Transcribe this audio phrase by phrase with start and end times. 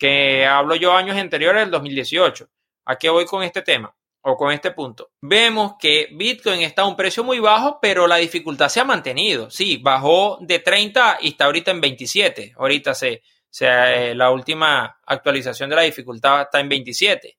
[0.00, 2.48] que hablo yo años anteriores del 2018.
[2.86, 3.94] ¿A qué voy con este tema?
[4.22, 8.16] o con este punto, vemos que Bitcoin está a un precio muy bajo, pero la
[8.16, 9.50] dificultad se ha mantenido.
[9.50, 12.54] Sí, bajó de 30 y está ahorita en 27.
[12.56, 17.38] Ahorita se, se, la última actualización de la dificultad está en 27.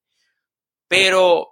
[0.87, 1.51] Pero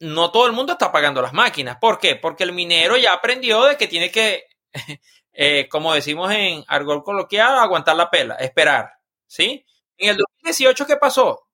[0.00, 1.78] no todo el mundo está pagando las máquinas.
[1.80, 2.16] ¿Por qué?
[2.16, 4.44] Porque el minero ya aprendió de que tiene que,
[5.32, 8.92] eh, como decimos en argol coloquial, aguantar la pela, esperar.
[9.26, 9.64] ¿Sí?
[9.98, 11.46] En el 2018, ¿qué pasó?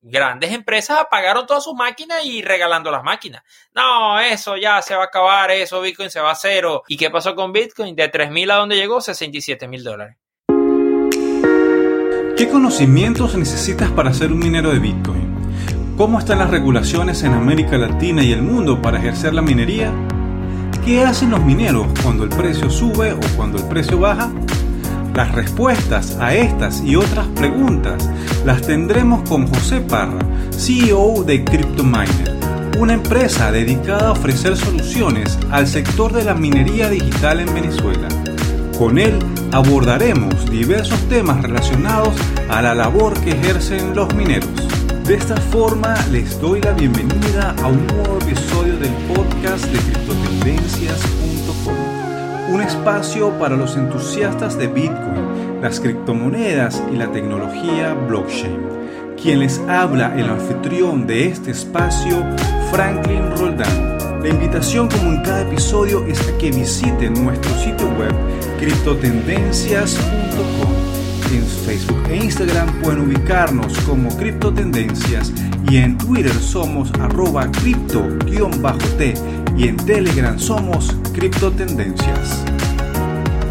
[0.00, 3.42] grandes empresas apagaron todas sus máquinas y regalando las máquinas.
[3.74, 6.82] No, eso ya se va a acabar, eso Bitcoin se va a cero.
[6.88, 7.94] ¿Y qué pasó con Bitcoin?
[7.94, 10.16] De 3.000 a donde llegó, 67 mil dólares.
[12.36, 15.36] ¿Qué conocimientos necesitas para ser un minero de Bitcoin?
[15.96, 19.92] ¿Cómo están las regulaciones en América Latina y el mundo para ejercer la minería?
[20.84, 24.30] ¿Qué hacen los mineros cuando el precio sube o cuando el precio baja?
[25.14, 28.08] Las respuestas a estas y otras preguntas
[28.44, 30.18] las tendremos con José Parra,
[30.50, 32.36] CEO de CryptoMiner,
[32.78, 38.08] una empresa dedicada a ofrecer soluciones al sector de la minería digital en Venezuela.
[38.78, 39.18] Con él
[39.52, 42.14] abordaremos diversos temas relacionados
[42.48, 44.50] a la labor que ejercen los mineros.
[45.04, 51.37] De esta forma les doy la bienvenida a un nuevo episodio del podcast de criptotendencias.com
[52.48, 58.58] un espacio para los entusiastas de Bitcoin, las criptomonedas y la tecnología blockchain.
[59.20, 62.24] Quien les habla el anfitrión de este espacio,
[62.70, 63.98] Franklin Roldán.
[64.22, 68.14] La invitación como en cada episodio es a que visiten nuestro sitio web
[68.58, 70.88] criptotendencias.com.
[71.32, 75.30] En Facebook e Instagram pueden ubicarnos como Criptotendencias
[75.70, 79.14] y en Twitter somos arroba cripto-t
[79.58, 82.44] y en Telegram somos Criptotendencias.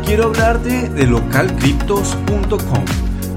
[0.06, 2.86] Quiero hablarte de localcryptos.com,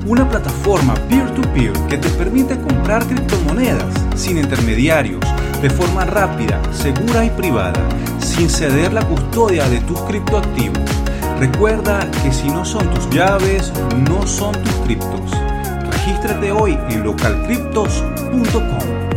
[0.07, 5.21] una plataforma peer-to-peer que te permite comprar criptomonedas sin intermediarios,
[5.61, 7.81] de forma rápida, segura y privada,
[8.21, 10.89] sin ceder la custodia de tus criptoactivos.
[11.41, 13.73] Recuerda que si no son tus llaves,
[14.09, 15.33] no son tus criptos.
[15.91, 19.10] Regístrate hoy en localcryptos.com.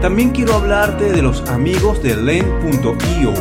[0.00, 3.34] También quiero hablarte de los amigos de Lend.io.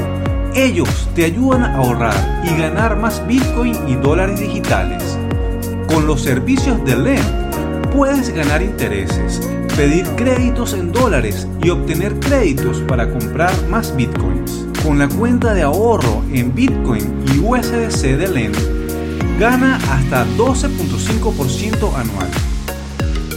[0.54, 5.18] Ellos te ayudan a ahorrar y ganar más Bitcoin y dólares digitales.
[5.88, 9.40] Con los servicios de Lend puedes ganar intereses,
[9.78, 14.66] pedir créditos en dólares y obtener créditos para comprar más Bitcoins.
[14.84, 22.49] Con la cuenta de ahorro en Bitcoin y USDC de Lend, gana hasta 12.5% anual.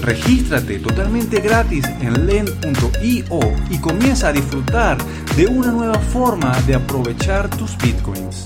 [0.02, 3.40] Regístrate totalmente gratis en lend.io
[3.70, 4.98] y comienza a disfrutar
[5.36, 8.44] de una nueva forma de aprovechar tus bitcoins.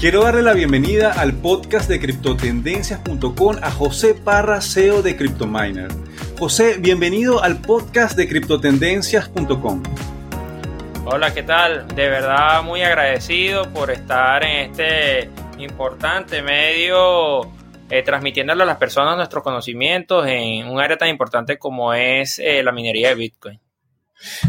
[0.00, 5.88] Quiero darle la bienvenida al podcast de criptotendencias.com a José Parra, CEO de CryptoMiner.
[6.36, 9.84] José, bienvenido al podcast de criptotendencias.com.
[11.04, 11.86] Hola, ¿qué tal?
[11.94, 17.51] De verdad muy agradecido por estar en este importante medio
[17.92, 22.62] eh, transmitiéndole a las personas nuestros conocimientos en un área tan importante como es eh,
[22.62, 23.60] la minería de Bitcoin.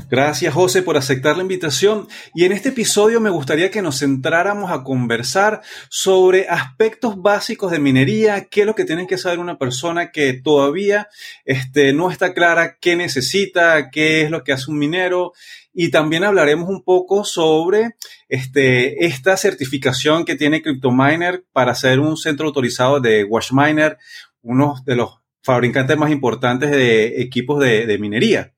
[0.09, 4.71] Gracias José por aceptar la invitación y en este episodio me gustaría que nos centráramos
[4.71, 9.57] a conversar sobre aspectos básicos de minería, qué es lo que tiene que saber una
[9.57, 11.09] persona que todavía
[11.43, 15.33] este, no está clara qué necesita, qué es lo que hace un minero
[15.73, 17.95] y también hablaremos un poco sobre
[18.29, 23.97] este, esta certificación que tiene CryptoMiner para ser un centro autorizado de Washminer,
[24.43, 28.53] uno de los fabricantes más importantes de equipos de, minería.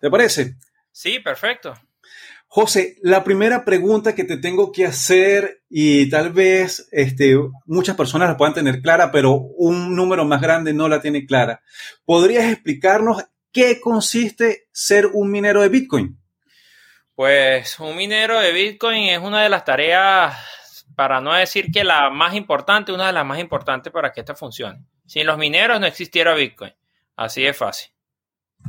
[0.00, 0.56] ¿Te parece?
[0.90, 1.74] Sí, perfecto.
[2.48, 8.28] José, la primera pregunta que te tengo que hacer, y tal vez este, muchas personas
[8.28, 11.60] la puedan tener clara, pero un número más grande no la tiene clara.
[12.04, 16.18] ¿Podrías explicarnos qué consiste ser un minero de Bitcoin?
[17.16, 20.36] Pues un minero de Bitcoin es una de las tareas,
[20.94, 24.34] para no decir que la más importante, una de las más importantes para que esto
[24.34, 24.84] funcione.
[25.06, 26.74] Sin los mineros no existiera Bitcoin.
[27.16, 27.90] Así de fácil.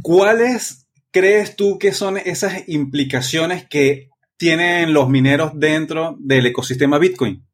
[0.01, 7.45] ¿Cuáles crees tú que son esas implicaciones que tienen los mineros dentro del ecosistema Bitcoin?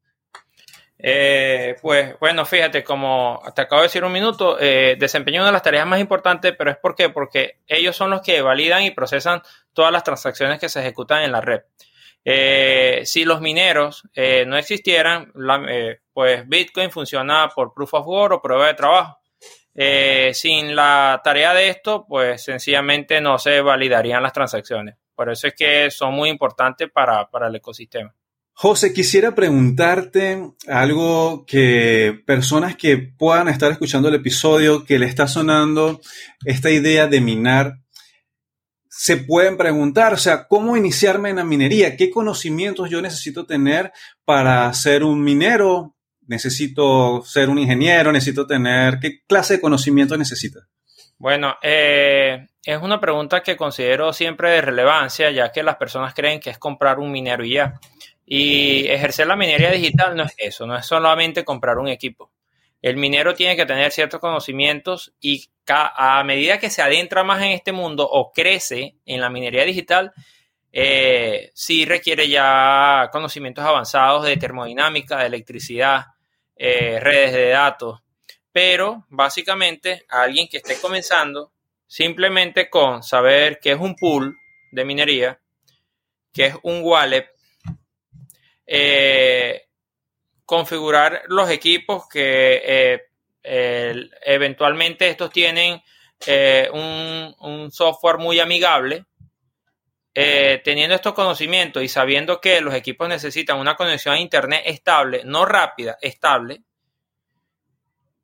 [0.98, 5.52] Eh, pues bueno, fíjate, como te acabo de decir un minuto, eh, desempeñan una de
[5.52, 6.78] las tareas más importantes, pero es?
[7.10, 9.42] Porque ellos son los que validan y procesan
[9.74, 11.60] todas las transacciones que se ejecutan en la red.
[12.24, 15.32] Eh, si los mineros eh, no existieran,
[16.12, 19.18] pues Bitcoin funciona por proof of work o prueba de trabajo.
[20.32, 24.96] sin la tarea de esto, pues sencillamente no se validarían las transacciones.
[25.14, 28.14] Por eso es que son muy importantes para el ecosistema.
[28.56, 35.26] José, quisiera preguntarte algo que personas que puedan estar escuchando el episodio, que le está
[35.26, 36.00] sonando
[36.44, 37.80] esta idea de minar,
[38.96, 41.96] se pueden preguntar, o sea, ¿cómo iniciarme en la minería?
[41.96, 43.92] ¿Qué conocimientos yo necesito tener
[44.24, 45.96] para ser un minero?
[46.28, 48.12] ¿Necesito ser un ingeniero?
[48.12, 50.60] ¿Necesito tener qué clase de conocimiento necesita?
[51.18, 56.38] Bueno, eh, es una pregunta que considero siempre de relevancia, ya que las personas creen
[56.38, 57.74] que es comprar un minero y ya.
[58.24, 62.30] Y ejercer la minería digital no es eso, no es solamente comprar un equipo.
[62.84, 67.52] El minero tiene que tener ciertos conocimientos y a medida que se adentra más en
[67.52, 70.12] este mundo o crece en la minería digital,
[70.70, 76.08] eh, sí requiere ya conocimientos avanzados de termodinámica, de electricidad,
[76.56, 78.02] eh, redes de datos.
[78.52, 81.52] Pero básicamente a alguien que esté comenzando,
[81.86, 84.36] simplemente con saber qué es un pool
[84.72, 85.40] de minería,
[86.34, 87.30] qué es un wallet,
[88.66, 89.68] eh,
[90.44, 92.62] configurar los equipos que
[93.42, 95.82] eh, eventualmente estos tienen
[96.26, 99.04] eh, un, software muy amigable.
[100.14, 105.44] teniendo estos conocimientos y sabiendo que los equipos necesitan una conexión a Internet estable, no
[105.44, 106.62] rápida, estable,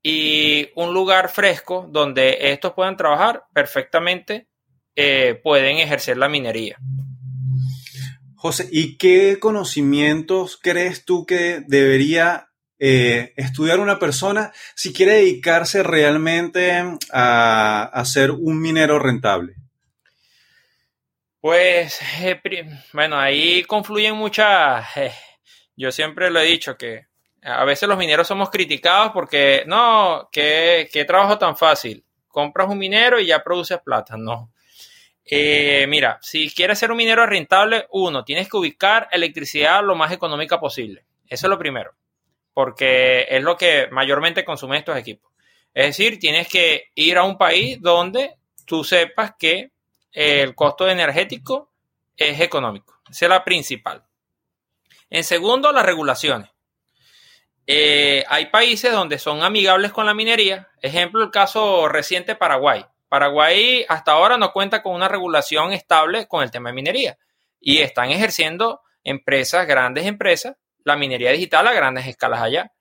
[0.03, 4.47] y un lugar fresco donde estos puedan trabajar perfectamente,
[5.43, 6.79] pueden ejercer la minería.
[8.41, 12.49] José, ¿y qué conocimientos crees tú que debería
[12.79, 16.73] eh, estudiar una persona si quiere dedicarse realmente
[17.13, 19.57] a, ser un minero rentable?
[21.39, 22.41] Pues, eh,
[22.95, 24.87] bueno, ahí confluyen muchas...
[24.97, 25.13] Eh,
[25.77, 27.09] yo siempre lo he dicho que
[27.43, 32.03] a veces los mineros somos criticados porque, no, qué, qué trabajo tan fácil.
[32.27, 34.17] Compras un minero y ya produces plata.
[34.17, 34.51] No.
[35.33, 40.11] Eh, mira, si quieres ser un minero rentable, uno, tienes que ubicar electricidad lo más
[40.11, 41.05] económica posible.
[41.29, 41.95] Eso es lo primero,
[42.53, 45.31] porque es lo que mayormente consumen estos equipos.
[45.73, 48.35] Es decir, tienes que ir a un país donde
[48.67, 49.71] tú sepas que
[50.13, 51.71] el costo energético
[52.17, 53.01] es económico.
[53.09, 54.05] Esa es la principal.
[55.11, 56.51] En segundo, las regulaciones.
[57.69, 60.69] Eh, hay países donde son amigables con la minería.
[60.83, 62.85] Ejemplo, el caso reciente Paraguay.
[63.11, 67.19] Paraguay hasta ahora no cuenta con una regulación estable con el tema de minería
[67.61, 72.73] y están ejerciendo empresas, grandes empresas, la minería digital a grandes escalas allá.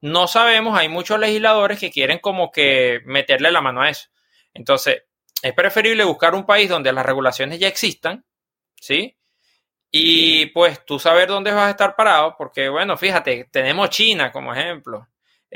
[0.00, 4.08] No sabemos, hay muchos legisladores que quieren como que meterle la mano a eso.
[4.54, 5.02] Entonces,
[5.42, 8.24] es preferible buscar un país donde las regulaciones ya existan,
[8.76, 9.18] ¿sí?
[9.90, 14.54] Y pues tú saber dónde vas a estar parado, porque bueno, fíjate, tenemos China como
[14.54, 15.06] ejemplo.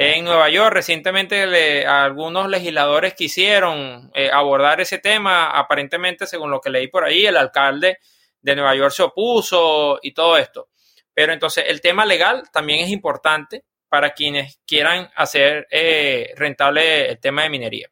[0.01, 6.71] En Nueva York recientemente algunos legisladores quisieron eh, abordar ese tema, aparentemente según lo que
[6.71, 7.99] leí por ahí, el alcalde
[8.41, 10.69] de Nueva York se opuso y todo esto.
[11.13, 17.19] Pero entonces el tema legal también es importante para quienes quieran hacer eh, rentable el
[17.19, 17.91] tema de minería.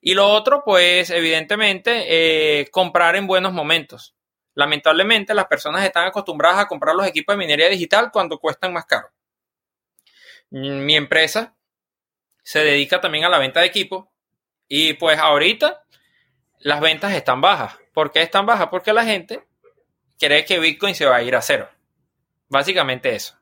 [0.00, 4.14] Y lo otro, pues evidentemente, eh, comprar en buenos momentos.
[4.54, 8.86] Lamentablemente las personas están acostumbradas a comprar los equipos de minería digital cuando cuestan más
[8.86, 9.10] caro.
[10.50, 11.54] Mi empresa
[12.42, 14.06] se dedica también a la venta de equipos
[14.68, 15.84] y pues ahorita
[16.58, 17.76] las ventas están bajas.
[17.92, 18.68] ¿Por qué están bajas?
[18.68, 19.44] Porque la gente
[20.18, 21.68] cree que Bitcoin se va a ir a cero.
[22.48, 23.36] Básicamente eso.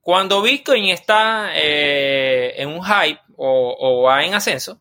[0.00, 4.80] Cuando Bitcoin está eh, en un hype o, o va en ascenso,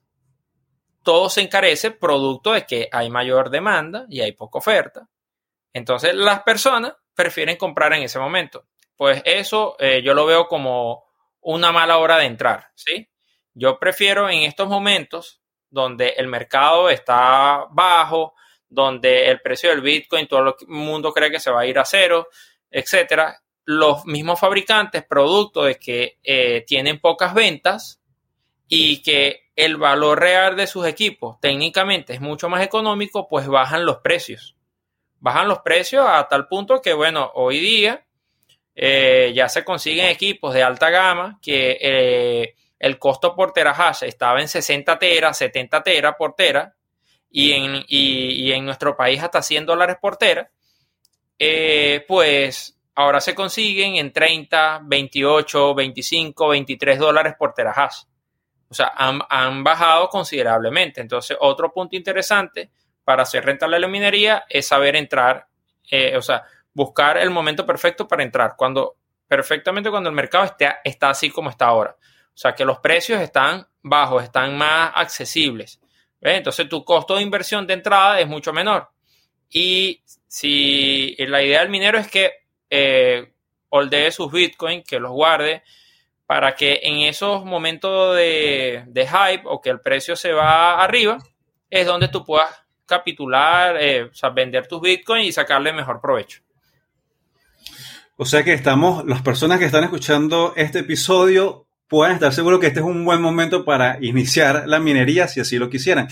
[1.04, 5.08] todo se encarece producto de que hay mayor demanda y hay poca oferta.
[5.74, 8.66] Entonces las personas prefieren comprar en ese momento.
[8.96, 11.09] Pues eso eh, yo lo veo como
[11.50, 13.10] una mala hora de entrar, ¿sí?
[13.56, 18.36] Yo prefiero en estos momentos donde el mercado está bajo,
[18.70, 21.86] donde el precio del Bitcoin, todo el mundo cree que se va a ir a
[21.86, 22.28] cero,
[22.70, 23.42] etcétera.
[23.66, 28.00] Los mismos fabricantes, producto de que eh, tienen pocas ventas
[28.68, 33.86] y que el valor real de sus equipos técnicamente es mucho más económico, pues bajan
[33.86, 34.56] los precios.
[35.20, 38.06] Bajan los precios a tal punto que, bueno, hoy día
[38.82, 44.40] eh, ya se consiguen equipos de alta gama que eh, el costo por terahash estaba
[44.40, 46.74] en 60 teras, 70 teras por tera
[47.30, 50.50] y en, y, en nuestro país hasta 100 dólares por tera,
[51.38, 58.04] eh, pues ahora se consiguen en 30, 28, 25, 23 dólares por terahash.
[58.70, 61.02] O sea, han, han, bajado considerablemente.
[61.02, 62.72] Entonces, otro punto interesante
[63.04, 65.48] para hacer rentable la minería es saber entrar,
[66.16, 68.96] o sea, buscar el momento perfecto para entrar, cuando
[69.28, 71.96] perfectamente cuando el mercado esté, está así como está ahora.
[72.00, 75.80] O sea, que los precios están bajos, están más accesibles.
[76.22, 78.90] Entonces tu costo de inversión de entrada es mucho menor.
[79.50, 82.32] Y si la idea del minero es que
[82.70, 83.32] eh,
[83.70, 85.64] holdee sus bitcoins, que los guarde,
[86.26, 91.18] para que en esos momentos de, hype o que el precio se va arriba,
[91.70, 96.42] es donde tú puedas capitular, eh, o sea, vender tus bitcoins y sacarle mejor provecho.
[98.22, 102.68] O sea que estamos, las personas que están escuchando este episodio pueden estar seguros que
[102.68, 106.10] este es un buen momento para iniciar la minería si así lo quisieran.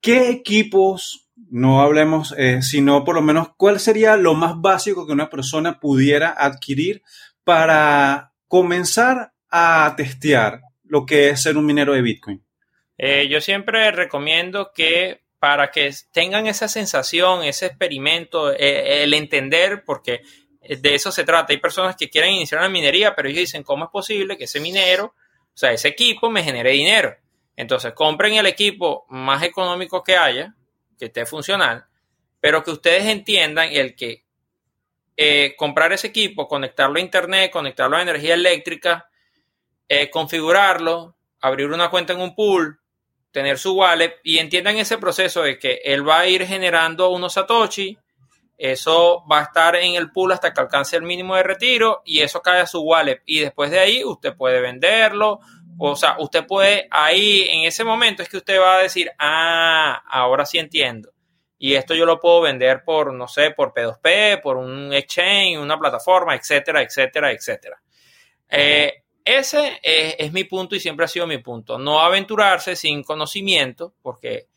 [0.00, 5.12] ¿Qué equipos, no hablemos, eh, sino por lo menos cuál sería lo más básico que
[5.12, 7.04] una persona pudiera adquirir
[7.44, 12.44] para comenzar a testear lo que es ser un minero de Bitcoin?
[12.98, 19.84] Eh, yo siempre recomiendo que para que tengan esa sensación, ese experimento, eh, el entender,
[19.86, 20.22] porque
[20.60, 21.52] de eso se trata.
[21.52, 24.60] Hay personas que quieren iniciar una minería, pero ellos dicen, ¿cómo es posible que ese
[24.60, 27.16] minero, o sea, ese equipo me genere dinero?
[27.56, 30.54] Entonces, compren el equipo más económico que haya,
[30.98, 31.86] que esté funcional,
[32.40, 34.24] pero que ustedes entiendan el que
[35.16, 39.10] eh, comprar ese equipo, conectarlo a internet, conectarlo a energía eléctrica,
[39.88, 42.80] eh, configurarlo, abrir una cuenta en un pool,
[43.30, 47.34] tener su wallet y entiendan ese proceso de que él va a ir generando unos
[47.34, 47.98] satoshi,
[48.62, 52.20] eso va a estar en el pool hasta que alcance el mínimo de retiro y
[52.20, 53.22] eso cae a su wallet.
[53.24, 55.40] Y después de ahí usted puede venderlo.
[55.78, 60.02] O sea, usted puede ahí, en ese momento es que usted va a decir, ah,
[60.06, 61.10] ahora sí entiendo.
[61.56, 65.78] Y esto yo lo puedo vender por, no sé, por P2P, por un exchange, una
[65.78, 67.80] plataforma, etcétera, etcétera, etcétera.
[68.46, 71.78] Eh, ese es mi punto y siempre ha sido mi punto.
[71.78, 74.49] No aventurarse sin conocimiento, porque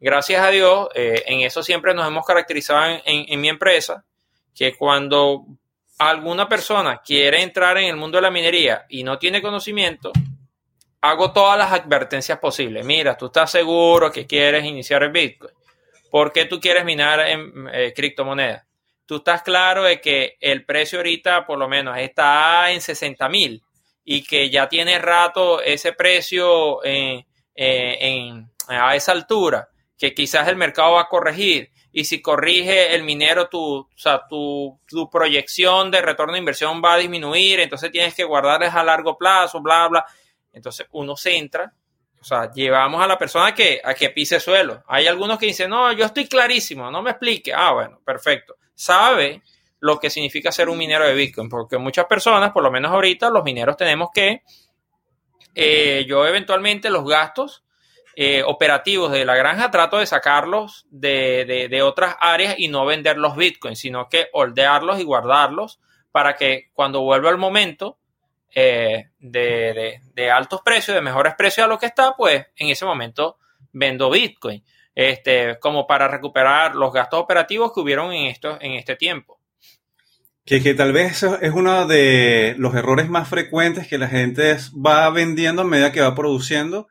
[0.00, 4.04] gracias a Dios, eh, en eso siempre nos hemos caracterizado en, mi empresa,
[4.54, 5.46] que cuando
[5.98, 10.12] alguna persona quiere entrar en el mundo de la minería y no tiene conocimiento,
[11.00, 12.84] hago todas las advertencias posibles.
[12.84, 15.52] Mira, tú estás seguro que quieres iniciar el Bitcoin.
[16.10, 18.64] ¿Por qué tú quieres minar en eh, criptomonedas?
[19.06, 23.62] Tú estás claro de que el precio ahorita por lo menos está en 60 mil
[24.04, 27.24] y que ya tiene rato ese precio eh,
[28.68, 29.68] a esa altura
[30.04, 34.26] que quizás el mercado va a corregir y si corrige el minero, tu, o sea,
[34.28, 38.84] tu, tu, proyección de retorno de inversión va a disminuir, entonces tienes que guardarles a
[38.84, 40.04] largo plazo, bla, bla.
[40.52, 41.72] Entonces uno se entra,
[42.20, 44.84] o sea, llevamos a la persona que, a que pise suelo.
[44.88, 47.54] Hay algunos que dicen, no, yo estoy clarísimo, no me explique.
[47.54, 48.56] Ah, bueno, perfecto.
[48.74, 49.40] Sabe
[49.80, 53.30] lo que significa ser un minero de Bitcoin, porque muchas personas, por lo menos ahorita,
[53.30, 54.42] los mineros tenemos que,
[55.54, 57.63] eh, yo eventualmente los gastos
[58.16, 63.36] eh, operativos de la granja trato de sacarlos de, otras áreas y no vender los
[63.36, 65.80] bitcoins, sino que holdearlos y guardarlos
[66.12, 67.98] para que cuando vuelva el momento
[68.54, 73.38] eh, de, altos precios, de mejores precios a lo que está, pues en ese momento
[73.72, 74.62] vendo bitcoin,
[74.94, 79.40] este, como para recuperar los gastos operativos que hubieron en, esto, en este tiempo.
[80.44, 85.08] Que, que, tal vez es uno de los errores más frecuentes que la gente va
[85.10, 86.86] vendiendo a medida que va produciendo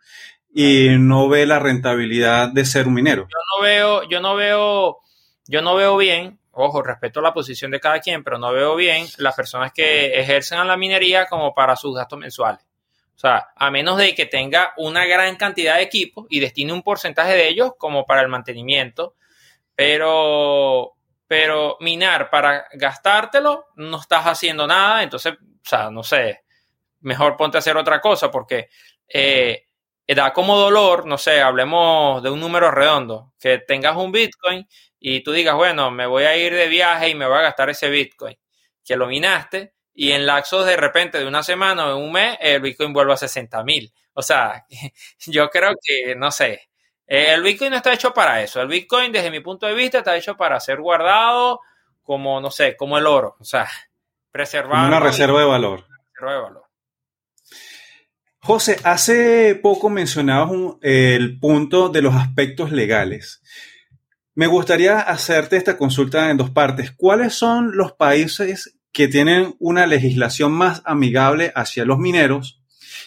[0.53, 3.24] y no ve la rentabilidad de ser un minero.
[3.24, 5.00] Yo no veo, yo no veo,
[5.48, 9.07] yo no veo bien, ojo, respeto la posición de cada quien, pero no veo bien
[9.17, 12.63] las personas que ejercen la minería como para sus gastos mensuales.
[13.15, 16.83] O sea, a menos de que tenga una gran cantidad de equipos y destine un
[16.83, 19.15] porcentaje de ellos como para el mantenimiento,
[19.75, 20.93] pero,
[21.27, 26.43] pero minar para gastártelo, no estás haciendo nada, entonces, o sea, no sé,
[27.01, 28.69] mejor ponte a hacer otra cosa porque
[29.07, 29.62] eh,
[30.07, 34.67] da como dolor, no sé, hablemos de un número redondo, que tengas un Bitcoin
[35.00, 37.69] y tú digas, bueno, me voy a ir de viaje y me voy a gastar
[37.69, 38.38] ese Bitcoin,
[38.83, 42.38] que lo minaste y en lapsos de repente de una semana o de un mes
[42.41, 43.93] el Bitcoin vuelve a 60 mil.
[44.13, 44.65] O sea,
[45.27, 46.69] yo creo que, no sé,
[47.05, 48.62] el Bitcoin no está hecho para eso.
[48.62, 51.60] El Bitcoin, desde mi punto de vista, está hecho para ser guardado
[52.01, 53.36] como, no sé, como el oro.
[53.39, 53.69] O sea,
[54.31, 54.88] preservar.
[54.88, 55.86] Una reserva de valor.
[56.13, 56.62] Reserva de valor.
[58.45, 63.41] José, hace poco mencionabas el punto de los aspectos legales.
[64.35, 66.91] Me gustaría hacerte esta consulta en dos partes.
[66.91, 72.62] ¿Cuáles son los países que tienen una legislación más amigable hacia los mineros?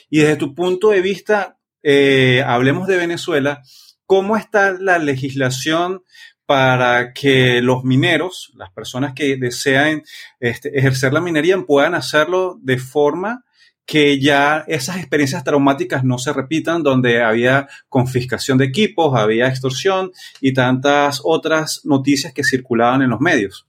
[0.09, 3.63] Y desde tu punto de vista, eh, hablemos de Venezuela,
[4.07, 6.03] ¿cómo está la legislación
[6.47, 10.03] para que los mineros, las personas que desean
[10.41, 13.45] este, ejercer la minería, puedan hacerlo de forma
[13.87, 20.11] que ya esas experiencias traumáticas no se repitan, donde había confiscación de equipos, había extorsión
[20.41, 23.67] y tantas otras noticias que circulaban en los medios.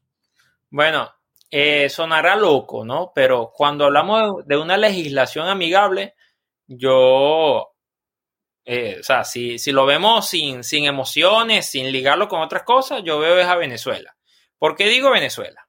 [0.72, 1.10] Bueno,
[1.52, 3.12] eh, sonará loco, ¿no?
[3.14, 6.16] Pero cuando hablamos de una legislación amigable,
[6.66, 7.74] yo,
[8.66, 13.04] eh, o sea, si, si, lo vemos sin, sin emociones, sin ligarlo con otras cosas,
[13.04, 14.18] yo veo es a Venezuela.
[14.58, 15.67] ¿Por qué digo Venezuela?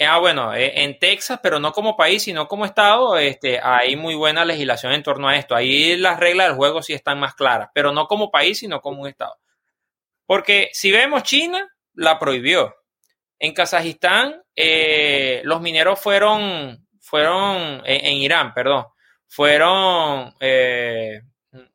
[0.00, 4.44] Ah, bueno, en Texas, pero no como país, sino como estado, este, hay muy buena
[4.44, 5.54] legislación en torno a esto.
[5.54, 9.02] Ahí las reglas del juego sí están más claras, pero no como país, sino como
[9.02, 9.36] un estado.
[10.26, 12.74] Porque si vemos China, la prohibió.
[13.38, 18.86] En Kazajistán, eh, los mineros fueron, fueron, en, Irán, perdón,
[19.26, 21.22] fueron eh,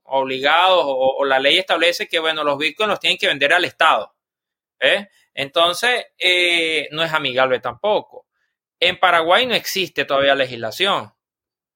[0.03, 4.15] obligados o, la ley establece que, bueno, los bitcoins los tienen que vender al Estado.
[4.79, 5.07] ¿eh?
[5.37, 6.05] Entonces,
[6.91, 8.25] no es amigable tampoco.
[8.79, 11.13] En Paraguay no existe todavía legislación.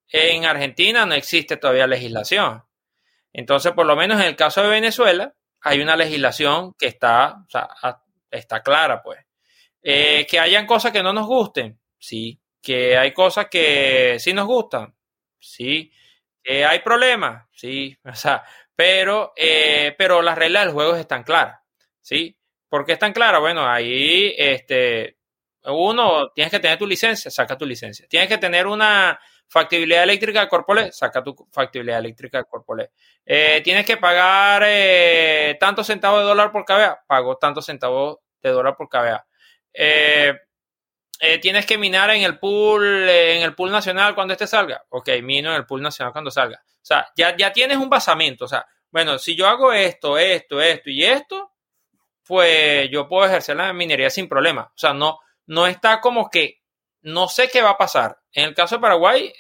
[0.10, 2.64] En Argentina no existe todavía legislación.
[3.32, 7.46] Entonces, por lo menos en el caso de Venezuela, hay una legislación que está,
[8.32, 9.20] está clara, pues.
[9.84, 12.42] Eh, que hayan cosas que no nos gusten, sí.
[12.64, 14.96] Que hay cosas que sí nos gustan,
[15.40, 15.92] sí.
[16.44, 17.96] Que hay problemas, sí.
[18.06, 18.44] O sea,
[18.76, 21.60] pero, eh, pero las reglas del juego están claras,
[22.02, 22.36] sí.
[22.72, 23.42] ¿Por qué están claras?
[23.42, 25.18] Bueno, ahí, este,
[25.66, 28.08] uno, tienes que tener tu licencia, saca tu licencia.
[28.08, 32.92] Tienes que tener una factibilidad eléctrica corpore, saca tu factibilidad eléctrica corpore.
[33.26, 38.52] Eh, tienes que pagar eh, tantos centavos de dólar por KBA, pago tantos centavos de
[38.52, 39.28] dólar por KBA.
[39.74, 40.34] Eh,
[41.42, 44.86] tienes que minar en el pool, en el pool nacional cuando este salga.
[44.88, 46.64] Ok, mino en el pool nacional cuando salga.
[46.66, 48.46] O sea, ya, ya tienes un basamento.
[48.46, 51.52] O sea, bueno, si yo hago esto, esto, esto y esto,
[52.32, 54.72] pues yo puedo ejercer la minería sin problema.
[54.74, 56.62] O sea, no, no está como que
[57.02, 58.20] no sé qué va a pasar.
[58.32, 59.34] En el caso de Paraguay,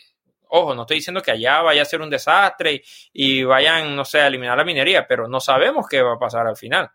[0.50, 2.83] ojo, no estoy diciendo que allá vaya a ser un desastre
[3.13, 6.45] y, vayan, no sé, a eliminar la minería, pero no sabemos qué va a pasar
[6.48, 6.91] al final.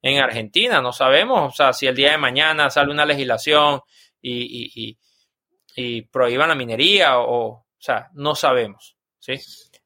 [0.00, 3.80] En Argentina no sabemos, o sea, si el día de mañana sale una legislación
[4.22, 4.96] y,
[5.74, 9.34] y, prohíban la minería o, o sea, no sabemos, ¿sí?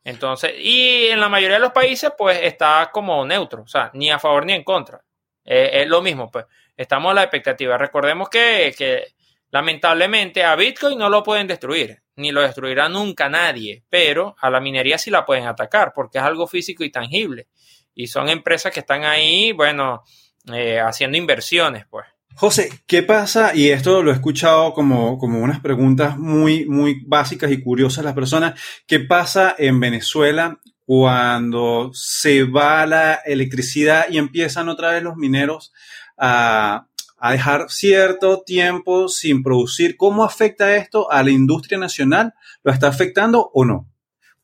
[0.04, 4.10] Entonces, y en la mayoría de los países, pues está como neutro, o sea, ni
[4.10, 5.02] a favor ni en contra.
[5.44, 6.46] Eh, es lo mismo, pues
[6.76, 7.76] estamos a la expectativa.
[7.78, 9.14] Recordemos que, que
[9.54, 14.58] Lamentablemente a Bitcoin no lo pueden destruir, ni lo destruirá nunca nadie, pero a la
[14.58, 17.46] minería sí la pueden atacar porque es algo físico y tangible.
[17.94, 20.02] Y son empresas que están ahí, bueno,
[20.52, 22.04] eh, haciendo inversiones, pues.
[22.34, 23.54] José, ¿qué pasa?
[23.54, 28.14] Y esto lo he escuchado como, como unas preguntas muy, muy básicas y curiosas las
[28.14, 28.60] personas.
[28.88, 35.72] ¿Qué pasa en Venezuela cuando se va la electricidad y empiezan otra vez los mineros
[36.16, 36.86] a,
[37.18, 39.96] a dejar cierto tiempo sin producir.
[39.96, 42.34] ¿Cómo afecta esto a la industria nacional?
[42.62, 43.88] ¿Lo está afectando o no?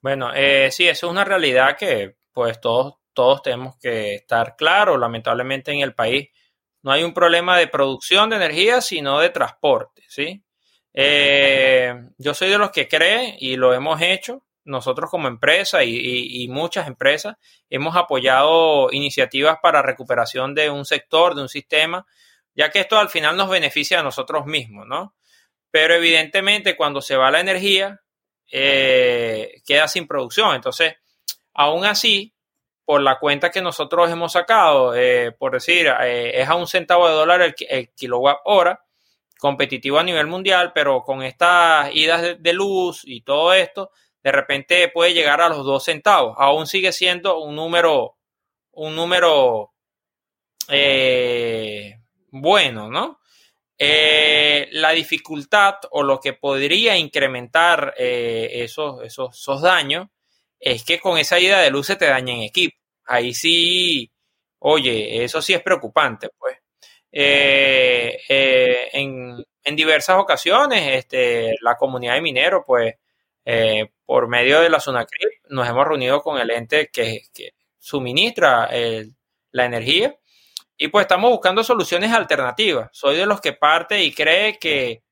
[0.00, 4.98] Bueno, eh, sí, eso es una realidad que pues todos, todos tenemos que estar claros.
[4.98, 6.30] Lamentablemente en el país
[6.82, 10.42] no hay un problema de producción de energía, sino de transporte, ¿sí?
[10.94, 14.42] Eh, yo soy de los que cree y lo hemos hecho.
[14.64, 17.36] Nosotros como empresa y, muchas empresas
[17.68, 22.06] hemos apoyado iniciativas para recuperación de un sector, de un sistema
[22.54, 25.14] ya que esto al final nos beneficia a nosotros mismos, ¿no?
[25.70, 28.00] Pero evidentemente cuando se va la energía,
[28.50, 30.54] eh, queda sin producción.
[30.54, 30.94] Entonces,
[31.54, 32.34] aún así,
[32.84, 37.08] por la cuenta que nosotros hemos sacado, eh, por decir, eh, es a un centavo
[37.08, 38.84] de dólar el, kilowatt hora,
[39.38, 43.90] competitivo a nivel mundial, pero con estas idas de, luz y todo esto,
[44.22, 46.34] de repente puede llegar a los dos centavos.
[46.38, 48.16] Aún sigue siendo un número,
[48.72, 49.72] un número
[52.30, 53.20] bueno, ¿no?
[53.82, 60.08] Eh, la dificultad o lo que podría incrementar eh, esos, esos, daños
[60.58, 62.76] es que con esa ida de luz se te daña en equipo.
[63.06, 64.12] Ahí sí,
[64.58, 66.58] oye, eso sí es preocupante, pues.
[67.10, 68.18] Eh,
[68.92, 72.96] en, diversas ocasiones, este, la comunidad de mineros, pues,
[74.04, 77.22] por medio de la SUNACRIP, nos hemos reunido con el ente que,
[77.78, 78.68] suministra
[79.52, 80.14] la energía
[80.76, 82.88] y pues estamos buscando soluciones alternativas.
[82.92, 85.02] Soy de los que parte y cree que,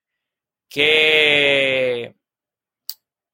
[0.69, 2.15] que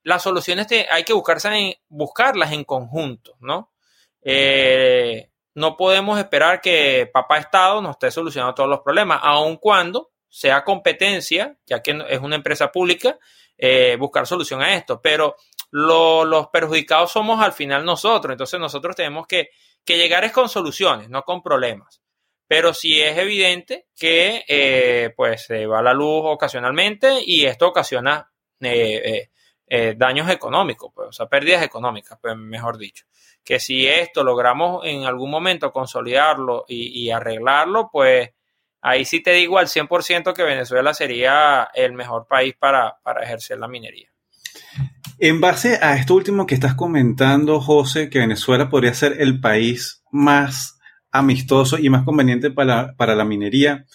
[0.02, 3.72] las soluciones hay que buscarse buscarlas en conjunto, ¿no?
[4.20, 10.10] Eh, no podemos esperar que papá Estado nos esté solucionando todos los problemas, aun cuando
[10.28, 13.16] sea competencia, ya que es una empresa pública,
[13.58, 15.00] eh, buscar solución a esto.
[15.00, 15.36] Pero
[15.70, 19.50] los perjudicados somos al final nosotros, entonces nosotros tenemos que,
[19.84, 22.00] que llegar es con soluciones, no con problemas
[22.46, 28.30] pero sí es evidente que eh, pues se va la luz ocasionalmente y esto ocasiona
[28.60, 29.30] eh,
[29.66, 33.06] eh, daños económicos, pues, o sea, pérdidas económicas, pues, mejor dicho.
[33.42, 38.30] Que si esto logramos en algún momento consolidarlo y, arreglarlo, pues
[38.84, 43.58] ahí sí te digo al 100% que Venezuela sería el mejor país para, para ejercer
[43.58, 44.08] la minería.
[45.18, 50.02] En base a esto último que estás comentando, José, que Venezuela podría ser el país
[50.10, 50.78] más
[51.10, 53.86] amistoso y más conveniente para, la minería.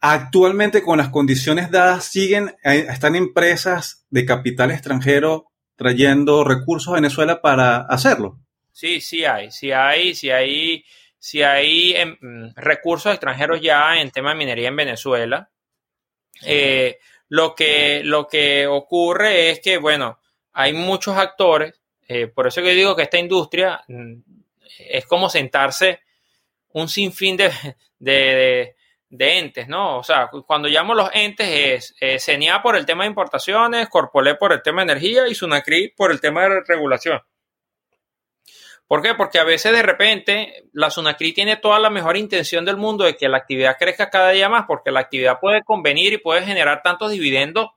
[0.00, 6.96] Actualmente, con las condiciones dadas, siguen, eh, están empresas de capital extranjero trayendo recursos a
[6.96, 8.38] Venezuela para hacerlo.
[8.70, 10.84] Sí, sí hay, sí hay, sí hay,
[11.24, 15.48] sí hay em, recursos extranjeros ya en tema de minería en Venezuela.
[16.42, 16.98] Eh,
[17.30, 20.20] lo, que, lo que ocurre es que, bueno,
[20.52, 24.16] hay muchos actores, eh, por eso que digo que esta industria mm,
[24.80, 26.00] es como sentarse
[26.74, 27.50] un sinfín de,
[27.98, 28.76] de,
[29.08, 29.96] de entes, ¿no?
[29.96, 34.52] O sea, cuando llamo los entes es eh, por el tema de importaciones, Corpolé por
[34.52, 37.22] el tema de energía y Sunacri por el tema de regulación.
[38.86, 39.14] ¿Por qué?
[39.14, 43.16] Porque a veces de repente la Sunacri tiene toda la mejor intención del mundo de
[43.16, 46.82] que la actividad crezca cada día más, porque la actividad puede convenir y puede generar
[46.82, 47.70] tantos dividendos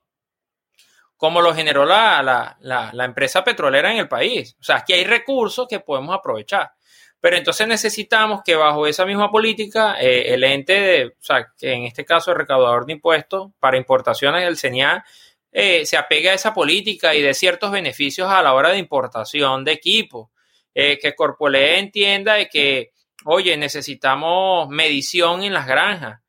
[1.15, 4.55] como lo generó la, la, la empresa petrolera en el país.
[4.59, 6.71] O sea, aquí hay recursos que podemos aprovechar.
[7.19, 11.83] Pero entonces necesitamos que bajo esa misma política, eh, el ente, o sea, que en
[11.83, 15.03] este caso el recaudador de impuestos para importaciones, el CENIA,
[15.51, 19.63] eh, se apegue a esa política y de ciertos beneficios a la hora de importación
[19.63, 20.31] de equipo.
[20.79, 22.91] Eh, que Corpole entienda de que,
[23.25, 26.21] oye, necesitamos medición en las granjas,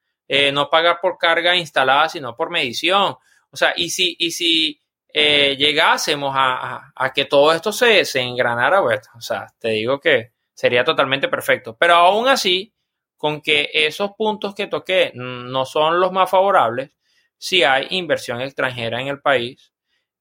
[0.53, 3.17] no pagar por carga instalada, sino por medición.
[3.51, 4.81] O sea, y si, y si
[5.13, 10.33] llegásemos a, a, que todo esto se, se engranara, pues, o sea, te digo que
[10.55, 11.77] sería totalmente perfecto.
[11.79, 12.75] Pero aún así,
[13.19, 16.91] con que esos puntos que toqué no son los más favorables,
[17.37, 19.73] si hay inversión extranjera en el país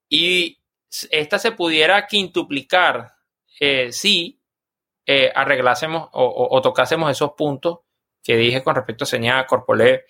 [0.09, 0.59] y
[1.11, 3.16] esta se pudiera quintuplicar
[3.59, 4.39] eh, si
[5.05, 7.79] eh, arreglásemos o, tocásemos esos puntos
[8.23, 10.05] que dije con respecto a señal Corpolé,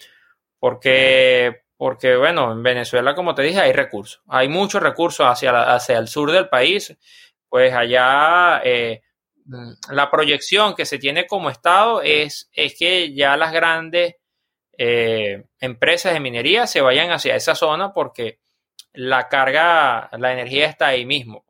[0.60, 5.97] porque, porque, bueno, en Venezuela, como te dije, hay recursos, hay muchos recursos hacia, hacia
[5.99, 6.97] el sur del país,
[7.47, 9.03] pues allá eh,
[9.91, 14.15] la proyección que se tiene como Estado es, es que ya las grandes
[15.60, 18.39] empresas de minería se vayan hacia esa zona porque
[18.93, 21.45] la carga, la energía está ahí mismo.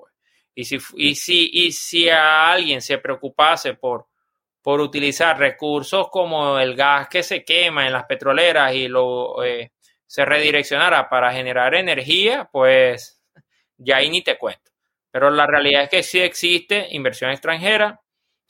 [0.60, 4.08] Y, si, y, si, y si a alguien se preocupase por,
[4.60, 9.74] por utilizar recursos como el gas que se quema en las petroleras y lo eh,
[10.08, 13.22] se redireccionara para generar energía, pues
[13.78, 14.72] ya ahí ni te cuento.
[15.12, 18.02] Pero la realidad es que sí existe inversión extranjera.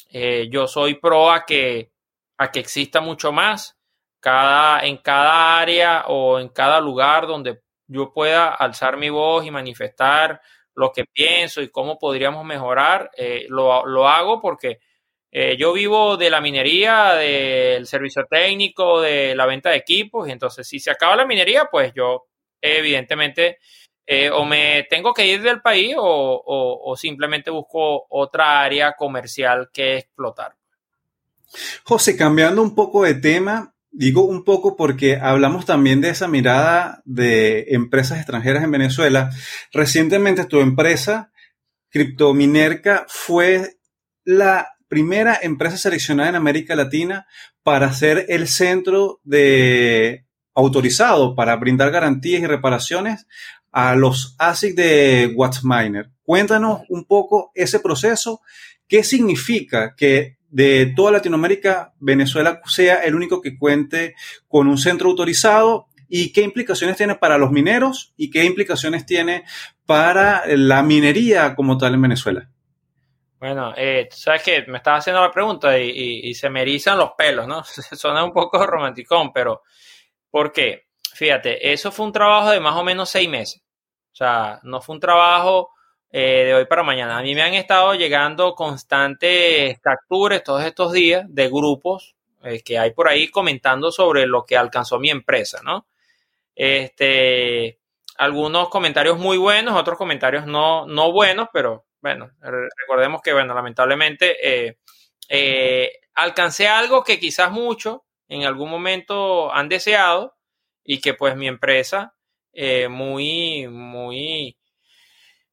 [0.09, 1.91] Eh, yo soy pro a que,
[2.37, 3.77] a que exista mucho más.
[4.21, 9.51] Cada, en cada área o en cada lugar donde yo pueda alzar mi voz y
[9.51, 10.39] manifestar
[10.77, 14.79] lo que pienso y cómo podríamos mejorar, eh, lo, hago porque
[15.31, 20.31] eh, yo vivo de la minería, del servicio técnico, de la venta de equipos, y
[20.31, 22.27] entonces si se acaba la minería, pues yo
[22.61, 23.57] evidentemente
[24.05, 29.97] eh, o me tengo que ir del país o, simplemente busco otra área comercial que
[29.97, 30.55] explotar.
[31.83, 37.01] José, cambiando un poco de tema, digo un poco porque hablamos también de esa mirada
[37.05, 39.31] de empresas extranjeras en Venezuela.
[39.73, 41.31] Recientemente tu empresa,
[41.89, 43.77] Criptominerca, fue
[44.23, 47.25] la primera empresa seleccionada en América Latina
[47.63, 53.25] para ser el centro de autorizado para brindar garantías y reparaciones
[53.71, 56.11] a los ASIC de WatchMiner.
[56.21, 58.41] Cuéntanos un poco ese proceso,
[58.87, 64.15] qué significa que de toda Latinoamérica Venezuela sea el único que cuente
[64.47, 69.43] con un centro autorizado y qué implicaciones tiene para los mineros y qué implicaciones tiene
[69.85, 72.49] para la minería como tal en Venezuela.
[73.39, 77.47] Bueno, eh, sabes que me estaba haciendo la pregunta y, se me erizan los pelos,
[77.47, 77.63] ¿no?
[77.63, 79.61] Suena un poco romanticón, pero
[80.31, 80.87] ¿por qué?
[81.13, 83.61] Fíjate, eso fue un trabajo de más o menos seis meses.
[84.11, 85.69] O sea, no fue un trabajo
[86.09, 87.17] eh, de hoy para mañana.
[87.17, 92.79] A mí me han estado llegando constantes capturas todos estos días de grupos eh, que
[92.79, 95.85] hay por ahí comentando sobre lo que alcanzó mi empresa, ¿no?
[96.55, 97.79] Este,
[98.17, 104.37] algunos comentarios muy buenos, otros comentarios no, no buenos, pero bueno, recordemos que, bueno, lamentablemente
[105.29, 110.37] eh, alcancé algo que quizás muchos en algún momento han deseado
[110.85, 112.15] y que pues mi empresa
[112.89, 114.57] muy, muy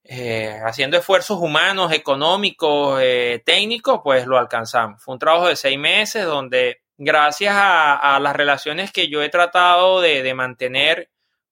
[0.07, 5.03] eh, haciendo esfuerzos humanos, económicos, eh, técnicos, pues lo alcanzamos.
[5.03, 10.01] Fue un trabajo de seis meses donde gracias a, las relaciones que yo he tratado
[10.03, 11.11] de, mantener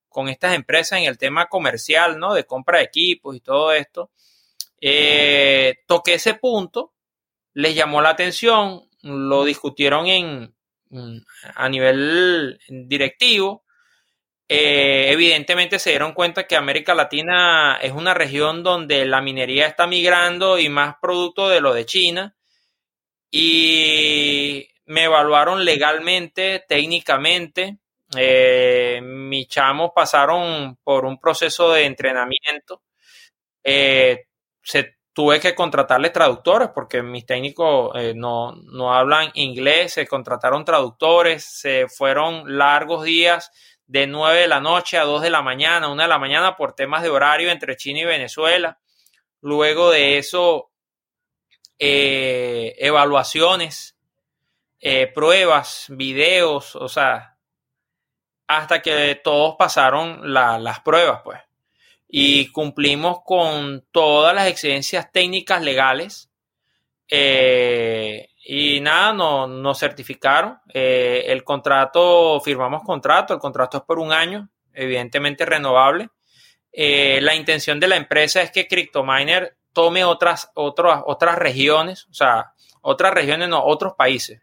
[0.08, 2.34] con estas empresas en el tema comercial, ¿no?
[2.34, 4.10] De compra de equipos y todo esto,
[5.86, 6.92] toqué ese punto,
[7.54, 10.54] les llamó la atención, lo discutieron en,
[11.54, 13.61] a nivel directivo
[14.54, 19.86] eh, evidentemente se dieron cuenta que América Latina es una región donde la minería está
[19.86, 22.34] migrando y más producto de lo de China.
[23.30, 27.78] Y me evaluaron legalmente, técnicamente,
[28.14, 32.82] Eh, mis chamos pasaron por un proceso de entrenamiento.
[33.64, 34.26] Eh,
[34.62, 41.42] se tuve que contratarles traductores porque mis técnicos no, no, hablan inglés, se contrataron traductores,
[41.44, 43.50] se fueron largos días
[43.92, 46.74] de 9 de la noche a 2 de la mañana, 1 de la mañana por
[46.74, 48.78] temas de horario entre China y Venezuela.
[49.42, 50.70] Luego de eso,
[51.78, 53.96] eh, evaluaciones,
[54.80, 57.36] eh, pruebas, videos, o sea,
[58.46, 61.40] hasta que todos pasaron las pruebas, pues
[62.14, 66.30] y cumplimos con todas las exigencias técnicas legales.
[67.08, 70.58] Eh, y nada, nos no certificaron.
[70.72, 76.08] Eh, el contrato, firmamos contrato, el contrato es por un año, evidentemente renovable.
[76.72, 82.14] Eh, la intención de la empresa es que CryptoMiner tome otras, otras, otras regiones, o
[82.14, 84.42] sea, otras regiones, no, otros países.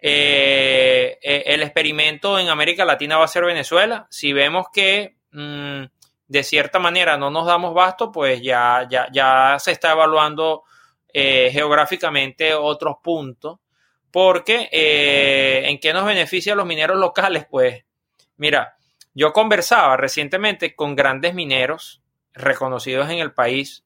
[0.00, 4.06] el experimento en América Latina va a ser Venezuela.
[4.10, 5.84] Si vemos que mm,
[6.28, 10.64] de cierta manera no nos damos basto, pues ya, ya, ya se está evaluando
[11.12, 13.58] eh, geográficamente otros puntos.
[14.10, 17.46] Porque, eh, ¿en qué nos beneficia a los mineros locales?
[17.50, 17.84] Pues,
[18.36, 18.76] mira,
[19.14, 23.84] yo conversaba recientemente con grandes mineros reconocidos en el país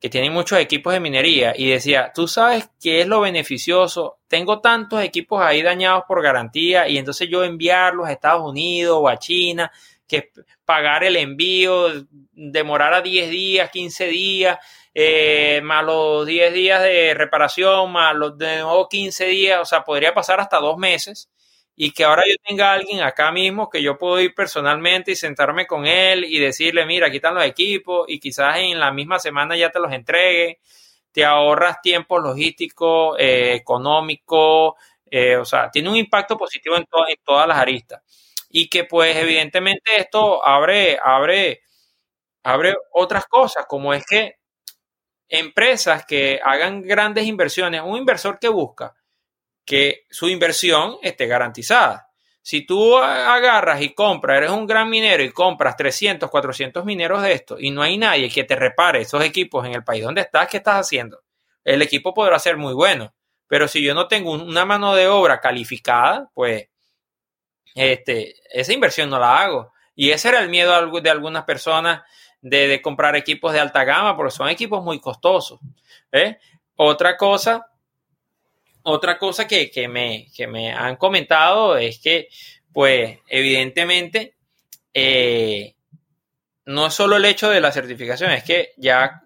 [0.00, 4.60] que tienen muchos equipos de minería y decía, tú sabes qué es lo beneficioso, tengo
[4.60, 9.18] tantos equipos ahí dañados por garantía y entonces yo enviarlos a Estados Unidos o a
[9.18, 9.72] China
[10.06, 10.30] que
[10.64, 14.58] pagar el envío demorara 10 días, 15 días,
[14.94, 19.82] eh, más los 10 días de reparación, más los de nuevo 15 días, o sea,
[19.84, 21.30] podría pasar hasta dos meses.
[21.76, 25.66] Y que ahora yo tenga alguien acá mismo que yo puedo ir personalmente y sentarme
[25.66, 29.56] con él y decirle, mira, aquí están los equipos y quizás en la misma semana
[29.56, 30.60] ya te los entregue,
[31.12, 34.76] te ahorras tiempo logístico, eh, económico,
[35.10, 38.02] eh, o sea, tiene un impacto positivo en, en todas las aristas
[38.50, 41.62] y que pues evidentemente esto abre, abre,
[42.44, 44.36] abre otras cosas, como es que
[45.28, 48.94] empresas que hagan grandes inversiones, un inversor que busca
[49.64, 52.08] que su inversión esté garantizada.
[52.42, 57.32] Si tú agarras y compras, eres un gran minero y compras 300, 400 mineros de
[57.32, 60.48] esto y no hay nadie que te repare esos equipos en el país donde estás,
[60.48, 61.22] ¿qué estás haciendo?
[61.64, 63.14] El equipo podrá ser muy bueno,
[63.46, 66.68] pero si yo no tengo una mano de obra calificada, pues
[67.74, 69.72] este, esa inversión no la hago.
[69.94, 72.02] Y ese era el miedo de algunas personas
[72.44, 75.60] de, comprar equipos de alta gama, porque son equipos muy costosos.
[76.12, 76.38] ¿eh?
[76.76, 77.66] Otra cosa,
[78.82, 82.28] otra cosa que, me, me han comentado es que,
[82.72, 84.34] pues, evidentemente,
[84.92, 85.74] eh,
[86.66, 89.22] no es solo el hecho de la certificación, es que ya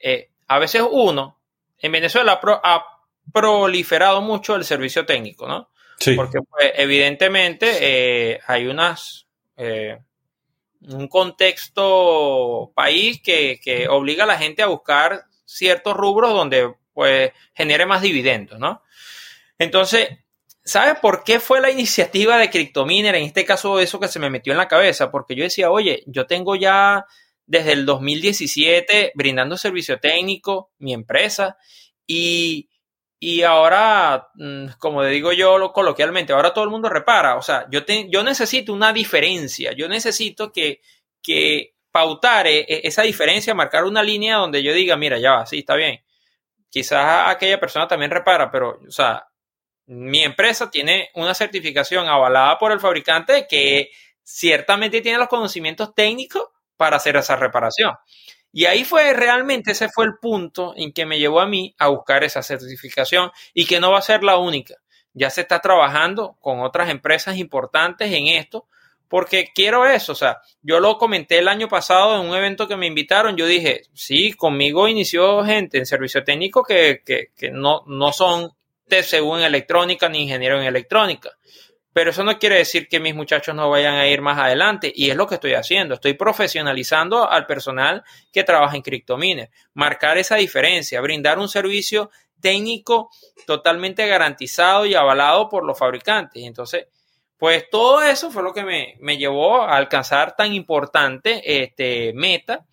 [0.00, 1.38] eh, a veces uno,
[1.78, 2.84] en Venezuela ha
[3.32, 5.70] proliferado mucho el servicio técnico, ¿no?
[6.14, 9.26] Porque pues, evidentemente eh, hay unas
[9.56, 9.98] eh,
[10.86, 17.32] un contexto país que, que, obliga a la gente a buscar ciertos rubros donde pues
[17.54, 18.82] genere más dividendos, ¿no?
[19.58, 20.08] Entonces,
[20.64, 23.14] ¿sabes por qué fue la iniciativa de Cryptominer?
[23.14, 26.02] En este caso, eso que se me metió en la cabeza, porque yo decía, oye,
[26.06, 27.06] yo tengo ya
[27.46, 31.56] desde el 2017 brindando servicio técnico, mi empresa,
[32.06, 32.68] y
[33.18, 37.36] y ahora, mm, como digo yo coloquialmente, ahora todo el mundo repara.
[37.36, 39.72] O sea, yo, yo necesito una diferencia.
[39.72, 40.80] Yo necesito que,
[41.22, 45.60] que pautar e, esa diferencia, marcar una línea donde yo diga, mira, ya va, sí,
[45.60, 46.04] está bien.
[46.68, 49.26] Quizás aquella persona también repara, pero, o sea,
[49.86, 53.90] mi empresa tiene una certificación avalada por el fabricante que
[54.22, 57.94] ciertamente tiene los conocimientos técnicos para hacer esa reparación.
[58.56, 61.88] Y ahí fue realmente, ese fue el punto en que me llevó a mí a
[61.88, 64.76] buscar esa certificación y que no va a ser la única.
[65.12, 68.66] Ya se está trabajando con otras empresas importantes en esto
[69.08, 70.12] porque quiero eso.
[70.12, 73.36] O sea, yo lo comenté el año pasado en un evento que me invitaron.
[73.36, 78.52] Yo dije, sí, conmigo inició gente en servicio técnico que, que, que no, no son
[78.88, 81.28] TCU en electrónica ni ingeniero en electrónica.
[81.96, 85.08] Pero eso no quiere decir que mis muchachos no vayan a ir más adelante y
[85.08, 85.94] es lo que estoy haciendo.
[85.94, 93.08] Estoy profesionalizando al personal que trabaja en CryptoMiner, marcar esa diferencia, brindar un servicio técnico
[93.46, 96.44] totalmente garantizado y avalado por los fabricantes.
[96.44, 96.86] Entonces,
[97.38, 102.66] pues todo eso fue lo que me, llevó a alcanzar tan importante este, meta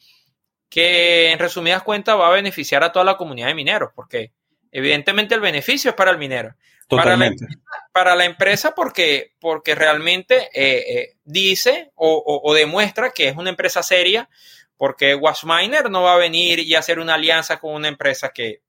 [0.68, 4.34] que en resumidas cuentas va a beneficiar a toda la comunidad de mineros, porque
[4.70, 6.58] evidentemente el beneficio es para el minero.
[6.88, 13.84] Para la, empresa porque, porque realmente eh, eh, dice o, demuestra que es una empresa
[13.84, 14.30] seria,
[14.78, 18.62] porque Washminer no va a venir y hacer una alianza con una empresa que,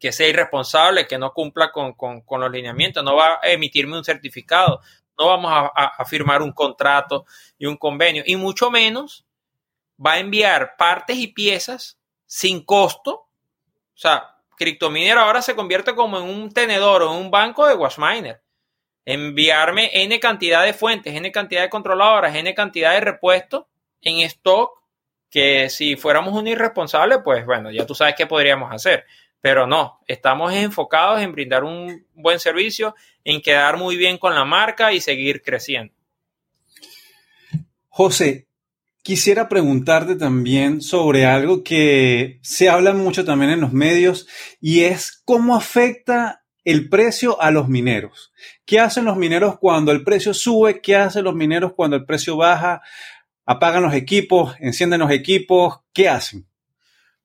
[0.00, 1.94] que sea irresponsable, que no cumpla con,
[2.40, 4.80] los lineamientos, no va a emitirme un certificado,
[5.18, 7.26] no vamos a, firmar un contrato
[7.58, 9.26] y un convenio, y mucho menos
[10.04, 13.12] va a enviar partes y piezas sin costo.
[13.12, 13.28] O
[14.00, 14.29] sea,
[14.60, 18.42] CryptoMiner ahora se convierte como en un tenedor o en un banco de Washminer.
[19.06, 23.64] Enviarme N cantidad de fuentes, N cantidad de controladoras, N cantidad de repuestos
[24.02, 24.70] en stock
[25.30, 29.06] que si fuéramos un irresponsable, pues bueno, ya tú sabes qué podríamos hacer.
[29.40, 32.94] Pero no, estamos enfocados en brindar un buen servicio,
[33.24, 35.94] en quedar muy bien con la marca y seguir creciendo.
[37.88, 38.46] José,
[39.02, 44.26] quisiera preguntarte también sobre algo que se habla mucho también en los medios
[44.60, 48.32] y es cómo afecta el precio a los mineros.
[48.66, 50.80] ¿Qué hacen los mineros cuando el precio sube?
[50.80, 52.82] ¿Qué hacen los mineros cuando el precio baja?
[53.46, 54.54] ¿Apagan los equipos?
[54.60, 55.80] ¿Encienden los equipos?
[55.92, 56.46] ¿Qué hacen?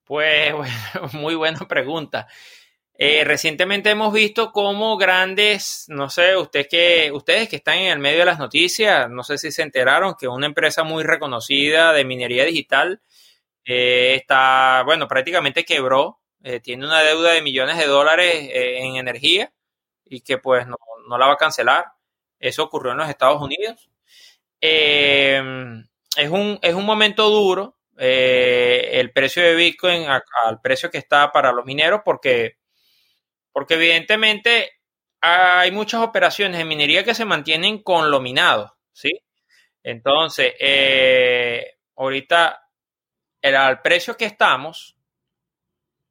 [0.05, 0.53] Pues
[1.13, 2.27] muy buena pregunta.
[2.97, 7.99] Eh, recientemente hemos visto cómo grandes, no sé, ustedes que, ustedes que están en el
[7.99, 12.05] medio de las noticias, no sé si se enteraron que una empresa muy reconocida de
[12.05, 13.01] minería digital
[13.65, 19.51] eh, está, bueno, prácticamente quebró, eh, tiene una deuda de millones de dólares en energía
[20.05, 20.77] y que pues no,
[21.09, 21.85] no, la va a cancelar.
[22.39, 23.89] Eso ocurrió en los Estados Unidos.
[24.61, 25.41] es,
[26.29, 31.65] un, es un momento duro el precio de Bitcoin al precio que está para los
[31.65, 32.57] mineros porque,
[33.55, 34.81] porque evidentemente
[35.21, 39.23] hay muchas operaciones de minería que se mantienen con lo minado, ¿sí?
[39.81, 42.67] Entonces, eh, ahorita
[43.41, 44.97] el, al precio que estamos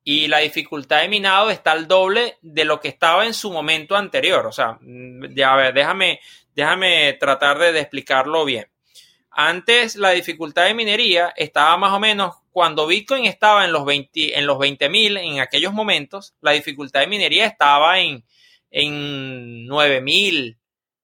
[0.02, 3.94] y la dificultad de minado está al doble de lo que estaba en su momento
[3.94, 4.46] anterior.
[4.46, 6.20] O sea, ya, déjame,
[6.54, 8.73] déjame tratar de explicarlo bien.
[9.36, 14.38] Antes la dificultad de minería estaba más o menos cuando Bitcoin estaba en los 20
[14.38, 18.24] en los 20.000 en aquellos momentos, la dificultad de minería estaba en
[18.70, 20.58] en 9.000,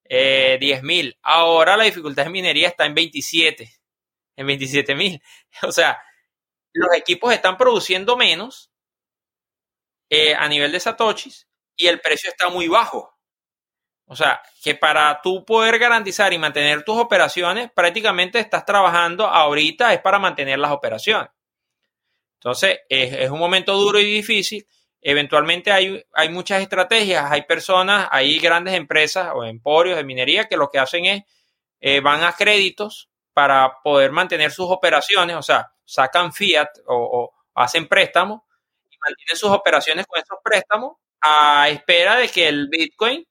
[0.05, 1.17] eh, 10.000.
[1.21, 3.71] Ahora la dificultad de minería está en 27,
[4.35, 5.21] en 27.000.
[5.63, 6.01] O sea,
[6.73, 8.71] los equipos están produciendo menos
[10.09, 13.10] eh, a nivel de satoshis y el precio está muy bajo.
[14.11, 19.93] O sea, que para tú poder garantizar y mantener tus operaciones, prácticamente estás trabajando ahorita
[19.93, 21.29] es para mantener las operaciones.
[22.33, 24.67] Entonces, es, un momento duro y difícil.
[24.99, 30.57] Eventualmente hay, hay, muchas estrategias, hay personas, hay grandes empresas o emporios de minería que
[30.57, 31.23] lo que hacen es,
[31.79, 37.31] eh, van a créditos para poder mantener sus operaciones, o sea, sacan fiat o, o
[37.55, 38.41] hacen préstamos
[38.89, 43.25] y mantienen sus operaciones con esos préstamos a espera de que el Bitcoin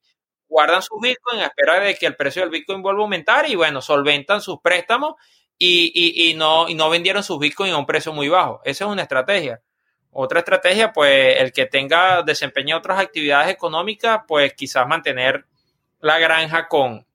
[0.51, 3.55] guardan sus Bitcoin a espera de que el precio del Bitcoin vuelva a aumentar y
[3.55, 5.15] bueno, solventan sus préstamos
[5.57, 8.61] y, no, y no vendieron sus Bitcoin a un precio muy bajo.
[8.65, 9.61] Esa es una estrategia.
[10.11, 15.47] Otra estrategia, pues el que tenga desempeño otras actividades económicas, pues quizás mantener
[16.01, 17.07] la granja con,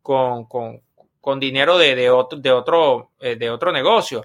[0.00, 4.24] con, dinero de, de, otro, de, otro, eh, de otro negocio.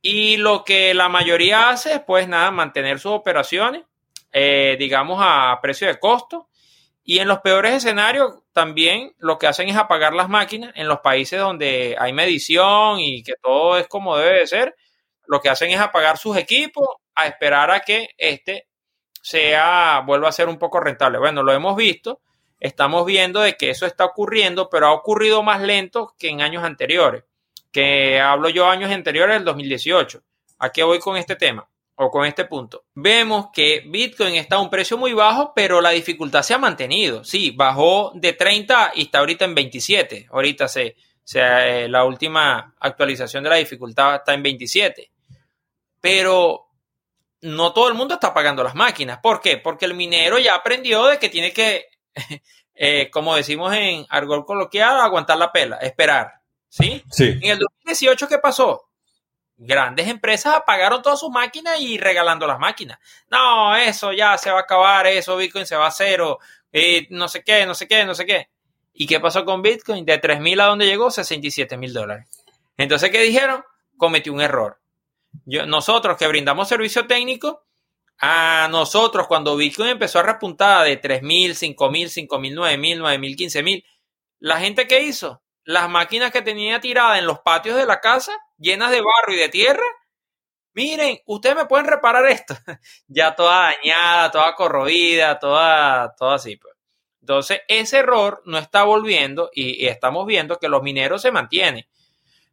[0.00, 3.84] Y lo que la mayoría hace es, pues nada, mantener sus operaciones,
[4.32, 6.48] eh, digamos, a precio de costo
[7.04, 11.00] y en los peores escenarios también lo que hacen es apagar las máquinas en los
[11.00, 14.76] países donde hay medición y que todo es como debe de ser.
[15.26, 18.68] Lo que hacen es apagar sus equipos a esperar a que este
[19.20, 21.18] sea vuelva a ser un poco rentable.
[21.18, 22.20] Bueno, lo hemos visto,
[22.60, 26.64] estamos viendo de que eso está ocurriendo, pero ha ocurrido más lento que en años
[26.64, 27.24] anteriores.
[27.72, 30.22] Que hablo yo años anteriores del 2018.
[30.58, 31.68] ¿A qué voy con este tema?
[31.96, 35.90] O con este punto, vemos que Bitcoin está a un precio muy bajo, pero la
[35.90, 37.22] dificultad se ha mantenido.
[37.24, 40.28] Sí, bajó de 30 y está ahorita en 27.
[40.30, 45.10] Ahorita se, se, la última actualización de la dificultad está en 27.
[46.00, 46.66] Pero
[47.42, 49.18] no todo el mundo está pagando las máquinas.
[49.22, 49.58] ¿Por qué?
[49.58, 51.86] Porque el minero ya aprendió de que tiene que,
[52.74, 56.40] eh, como decimos en argol coloquial, aguantar la pela, esperar.
[56.68, 57.02] ¿Sí?
[57.10, 57.38] Sí.
[57.42, 58.88] En el 2018, ¿qué pasó?
[59.64, 62.98] Grandes empresas apagaron todas sus máquinas y regalando las máquinas.
[63.30, 66.38] No, eso ya se va a acabar, eso Bitcoin se va a cero,
[67.10, 68.48] no sé qué, no sé qué, no sé qué.
[68.92, 70.04] ¿Y qué pasó con Bitcoin?
[70.04, 72.28] De 3.000 a donde llegó, 67 mil dólares.
[72.76, 73.64] Entonces, ¿qué dijeron?
[73.96, 74.80] Cometió un error.
[75.46, 77.64] Nosotros que brindamos servicio técnico,
[78.18, 83.84] a nosotros cuando Bitcoin empezó a repuntar de 3.000, 5.000, 5.000, 9.000, 9.000, 15.000,
[84.40, 88.32] la gente que hizo, las máquinas que tenía tiradas en los patios de la casa,
[88.58, 89.84] llenas de barro y de tierra,
[90.74, 92.54] miren, ustedes me pueden reparar esto.
[93.06, 96.56] ya toda dañada, toda corroída, toda, toda así.
[96.56, 96.74] Pues.
[97.20, 101.86] Entonces, ese error no está volviendo y, estamos viendo que los mineros se mantienen.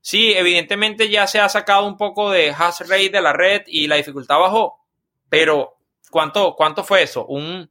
[0.02, 3.88] Sí, evidentemente ya se ha sacado un poco de hash rate de la red y
[3.88, 4.80] la dificultad bajó,
[5.28, 5.78] pero
[6.10, 7.26] ¿cuánto, cuánto fue eso?
[7.26, 7.70] Un,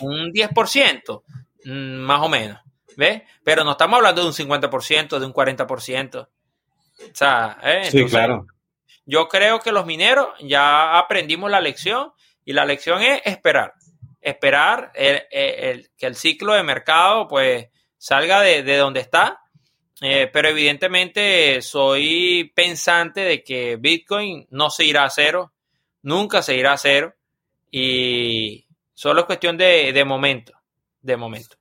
[0.00, 1.22] un 10%,
[1.64, 2.60] mm, más o menos.
[2.96, 3.22] ¿Ves?
[3.42, 6.28] Pero no estamos hablando de un 50%, de un 40%.
[6.28, 6.28] O
[7.12, 7.90] sea, ¿eh?
[7.90, 8.46] sí, claro.
[9.06, 12.12] Yo creo que los mineros ya aprendimos la lección
[12.44, 13.74] y la lección es esperar.
[14.20, 17.68] Esperar que el ciclo de mercado pues
[17.98, 19.40] salga de, donde está.
[20.00, 25.52] Eh, pero evidentemente soy pensante de que Bitcoin no se irá a cero,
[26.02, 27.14] nunca se irá a cero
[27.70, 30.52] y solo es cuestión de, de momento,
[31.00, 31.56] de momento.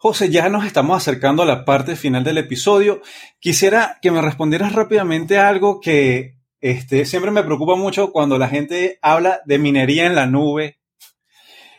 [0.00, 3.02] José, ya nos estamos acercando a la parte final del episodio.
[3.40, 8.48] Quisiera que me respondieras rápidamente a algo que este, siempre me preocupa mucho cuando la
[8.48, 10.78] gente habla de minería en la nube.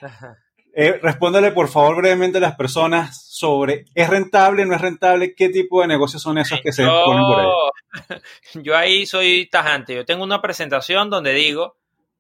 [0.81, 5.33] Eh, respóndele por favor brevemente a las personas sobre ¿es rentable, no es rentable?
[5.35, 8.21] ¿Qué tipo de negocios son esos que se ponen por ahí?
[8.63, 9.95] Yo ahí soy tajante.
[9.95, 11.75] Yo tengo una presentación donde digo,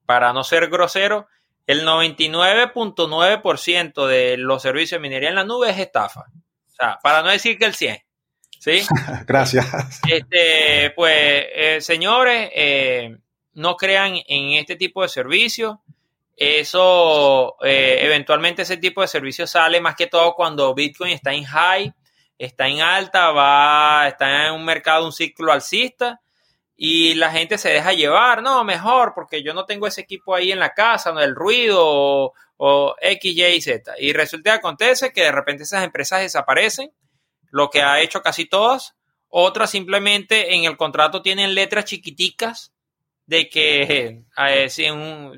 [0.05, 1.27] para no ser grosero,
[1.69, 6.21] el 99.9% de los servicios de minería en la nube es estafa.
[6.21, 7.99] O sea, para no decir que el 100.
[8.59, 8.81] ¿Sí?
[9.27, 9.67] Gracias.
[10.07, 13.15] Este, pues, eh, señores, eh,
[13.53, 15.77] no crean en este tipo de servicios.
[16.35, 21.43] Eso, eh, eventualmente ese tipo de servicio sale más que todo cuando Bitcoin está en
[21.43, 21.93] high,
[22.39, 26.19] está en alta, va, está en un mercado, un ciclo alcista
[26.81, 30.53] y la gente se deja llevar, no, mejor, porque yo no tengo ese equipo ahí
[30.53, 33.95] en la casa, no el ruido o, X, Y, Z.
[33.99, 36.93] Y resulta que acontece que de repente esas empresas desaparecen,
[37.51, 38.95] lo que ha hecho casi todas,
[39.27, 42.71] otras simplemente en el contrato tienen letras chiquiticas
[43.25, 44.23] de que
[44.69, 44.85] si,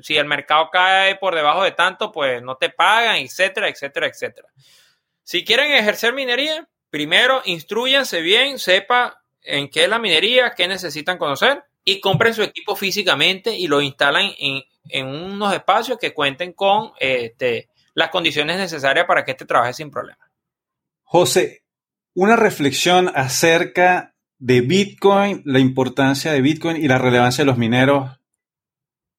[0.00, 4.48] si el mercado cae por debajo de tanto, pues no te pagan, etcétera, etcétera, etcétera.
[5.24, 11.18] Si quieren ejercer minería, primero instruyanse bien, sepa en qué es la minería, qué necesitan
[11.18, 14.62] conocer y compren su equipo físicamente y lo instalan en,
[15.06, 20.30] unos espacios que cuenten con este, las condiciones necesarias para que este trabaje sin problema.
[21.02, 21.62] José,
[22.14, 28.10] una reflexión acerca de Bitcoin, la importancia de Bitcoin y la relevancia de los mineros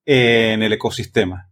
[0.06, 1.50] en el ecosistema.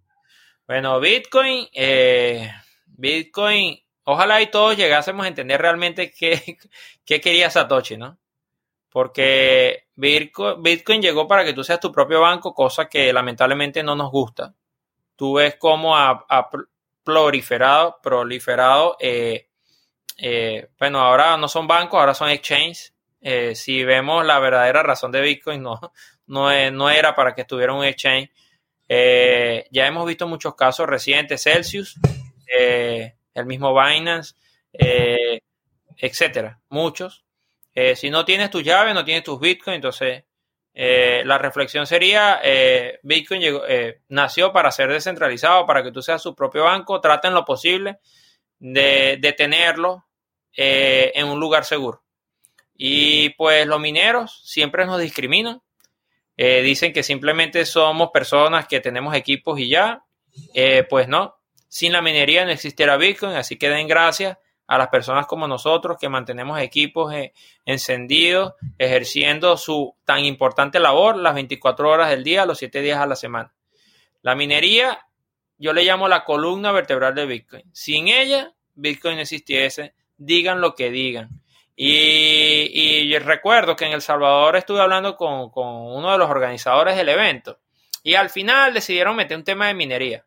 [0.67, 2.51] Bueno, Bitcoin, eh,
[2.85, 6.57] Bitcoin, ojalá y todos llegásemos a entender realmente qué,
[7.05, 8.20] qué quería Satoshi, ¿no?
[8.91, 14.11] Porque Bitcoin llegó para que tú seas tu propio banco, cosa que lamentablemente no nos
[14.11, 14.53] gusta.
[15.15, 16.25] Tú ves cómo ha,
[17.03, 19.47] proliferado, proliferado eh,
[20.17, 22.93] eh, bueno, ahora no son bancos, ahora son exchanges.
[23.21, 25.79] Eh, si vemos la verdadera razón de Bitcoin, no,
[26.27, 28.29] no, no era para que estuviera un exchange.
[28.89, 31.95] ya hemos visto muchos casos recientes, Celsius,
[33.33, 34.35] el mismo Binance,
[35.97, 37.23] etcétera, muchos
[37.73, 40.23] eh, si no tienes tu llave, no tienes tus bitcoins, entonces
[40.73, 43.41] eh, la reflexión sería, eh, Bitcoin
[44.09, 47.99] nació para ser descentralizado, para que tú seas su propio banco, traten lo posible
[48.59, 50.05] de, tenerlo
[50.53, 52.03] en un lugar seguro.
[52.75, 55.61] Y pues los mineros siempre nos discriminan,
[56.35, 60.03] dicen que simplemente somos personas que tenemos equipos y ya,
[60.89, 64.37] pues no, sin la minería no existiera Bitcoin, así que den gracias
[64.71, 67.33] a las personas como nosotros que mantenemos equipos eh,
[67.65, 73.05] encendidos, ejerciendo su tan importante labor las 24 horas del día, los 7 días a
[73.05, 73.53] la semana.
[74.21, 75.05] La minería,
[75.57, 77.63] yo le llamo la columna vertebral de Bitcoin.
[77.73, 81.41] Sin ella, Bitcoin no existiese, digan lo que digan.
[81.75, 87.09] Y, recuerdo que en El Salvador estuve hablando con, con uno de los organizadores del
[87.09, 87.59] evento
[88.03, 90.25] y al final decidieron meter un tema de minería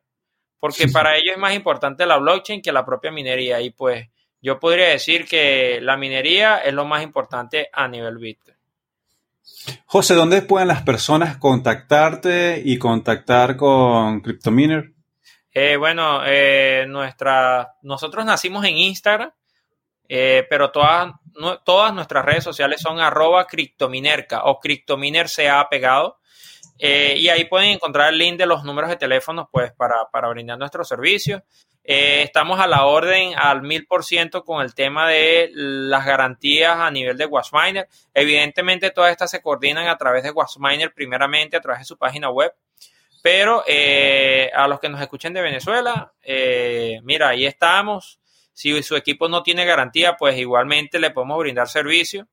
[0.64, 3.60] porque para ellos es más importante la blockchain que la propia minería.
[3.60, 4.08] Y pues
[4.44, 8.54] yo podría decir que la minería es lo más importante a nivel Bitcoin.
[9.86, 14.92] José, ¿dónde pueden las personas contactarte y contactar con CryptoMiner?
[15.50, 19.30] Eh, bueno, eh, nuestra, nosotros nacimos en Instagram,
[20.10, 21.14] eh, pero todas,
[21.64, 26.18] todas nuestras redes sociales son arroba criptominerca o criptominer se ha pegado.
[26.78, 30.58] y ahí pueden encontrar el link de los números de teléfonos pues, para, para brindar
[30.58, 31.40] nuestros servicios.
[31.86, 36.78] Eh, estamos a la orden al mil por ciento con el tema de las garantías
[36.78, 37.88] a nivel de Wasminer.
[38.14, 42.30] Evidentemente, todas estas se coordinan a través de Wasminer, primeramente a través de su página
[42.30, 42.54] web.
[43.22, 48.18] Pero eh, a los que nos escuchen de Venezuela, eh, mira, ahí estamos.
[48.54, 52.28] Si su equipo no tiene garantía, pues igualmente le podemos brindar servicio.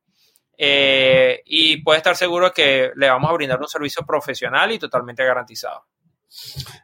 [0.57, 5.85] y puede estar seguro que le vamos a brindar un servicio profesional y totalmente garantizado.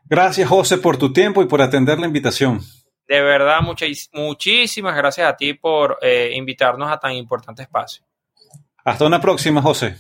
[0.05, 2.61] Gracias, José, por tu tiempo y por atender la invitación.
[3.07, 3.59] De verdad,
[4.13, 8.03] muchísimas gracias a ti por eh, invitarnos a tan importante espacio.
[8.83, 9.97] Hasta una próxima, José.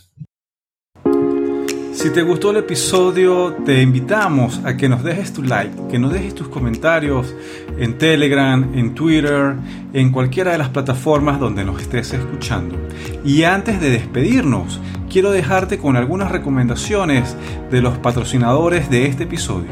[1.97, 6.13] Si te gustó el episodio, te invitamos a que nos dejes tu like, que nos
[6.13, 7.33] dejes tus comentarios
[7.79, 9.55] en Telegram, en Twitter,
[9.93, 12.75] en cualquiera de las plataformas donde nos estés escuchando.
[13.25, 14.79] Y antes de despedirnos,
[15.09, 17.35] quiero dejarte con algunas recomendaciones
[17.71, 19.71] de los patrocinadores de este episodio.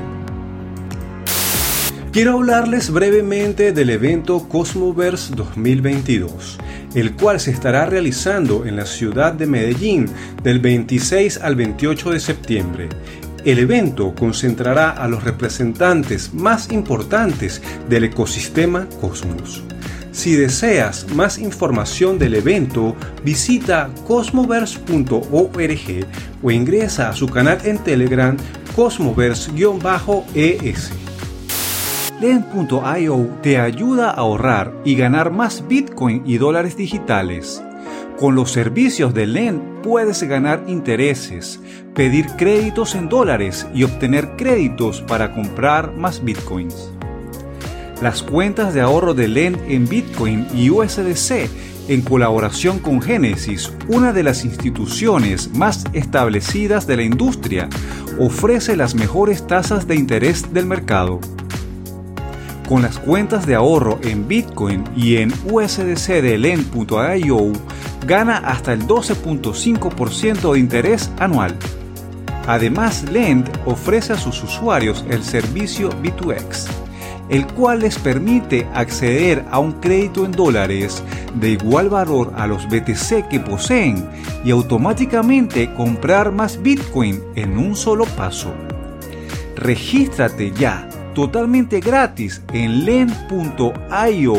[2.11, 6.57] Quiero hablarles brevemente del evento Cosmoverse 2022,
[6.96, 10.10] el cual se estará realizando en la ciudad de Medellín
[10.41, 12.89] del 26 al 28 de septiembre.
[13.43, 19.64] El evento concentrará a los representantes más importantes del ecosistema Cosmos.
[20.12, 26.06] Si deseas más información del evento, visita cosmoverse.org
[26.41, 28.38] o ingresa a su canal en Telegram
[28.76, 30.91] cosmoverse-es.
[32.22, 37.61] Lend.io te ayuda a ahorrar y ganar más Bitcoin y dólares digitales.
[38.18, 41.59] Con los servicios de Lend puedes ganar intereses,
[41.93, 46.89] pedir créditos en dólares y obtener créditos para comprar más Bitcoins.
[48.01, 51.49] Las cuentas de ahorro de Lend en Bitcoin y USDC
[51.89, 57.68] en colaboración con Genesis, una de las instituciones más establecidas de la industria,
[58.18, 61.20] ofrece las mejores tasas de interés del mercado.
[62.68, 67.51] Con las cuentas de ahorro en Bitcoin y en USDC de Lend.io,
[68.07, 71.55] gana hasta el 12.5% de interés anual.
[72.47, 76.66] Además, Lend ofrece a sus usuarios el servicio B2X,
[77.30, 81.03] el cual les permite acceder a un crédito en dólares
[81.36, 84.09] de igual valor a los BTC que poseen
[84.43, 88.55] y automáticamente comprar más Bitcoin en un solo paso.
[89.55, 94.36] Regístrate ya totalmente gratis en len.io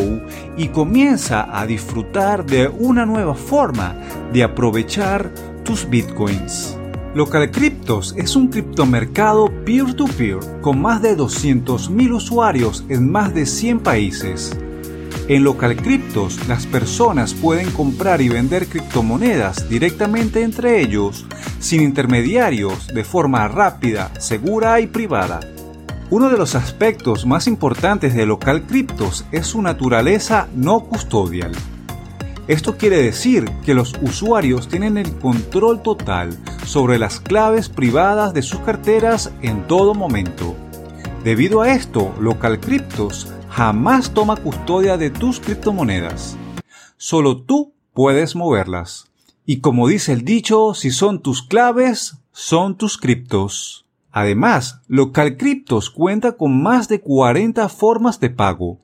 [0.56, 3.96] y comienza a disfrutar de una nueva forma
[4.32, 5.32] de aprovechar
[5.64, 6.78] tus bitcoins.
[7.14, 13.80] Local Cryptos es un criptomercado peer-to-peer con más de 200.000 usuarios en más de 100
[13.80, 14.56] países.
[15.26, 21.26] En Local Cryptos, las personas pueden comprar y vender criptomonedas directamente entre ellos,
[21.58, 25.40] sin intermediarios, de forma rápida, segura y privada.
[26.08, 31.50] Uno de los aspectos más importantes de Local Cryptos es su naturaleza no custodial.
[32.46, 38.42] Esto quiere decir que los usuarios tienen el control total sobre las claves privadas de
[38.42, 40.54] sus carteras en todo momento.
[41.24, 46.36] Debido a esto, Local Cryptos jamás toma custodia de tus criptomonedas.
[46.96, 49.10] Solo tú puedes moverlas.
[49.44, 53.85] Y como dice el dicho, si son tus claves, son tus criptos.
[54.18, 58.80] Además, Local Cryptos cuenta con más de 40 formas de pago,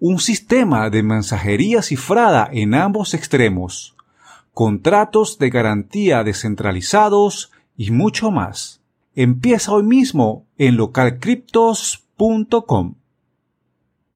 [0.00, 3.94] un sistema de mensajería cifrada en ambos extremos,
[4.52, 8.80] contratos de garantía descentralizados y mucho más.
[9.14, 12.94] Empieza hoy mismo en localcryptos.com.